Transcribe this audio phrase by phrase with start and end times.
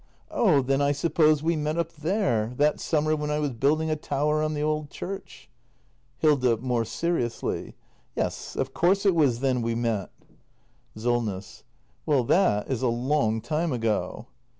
[0.31, 3.95] Oh, then I suppose we met up there, that summer when I was building a
[3.95, 5.47] tower on the old church.
[6.17, 6.57] Hilda.
[6.57, 7.75] [More seriously.]
[8.15, 10.09] Yes, of course it was then we met.
[10.97, 11.63] Solness.
[12.07, 14.25] Well, that is a long time ago.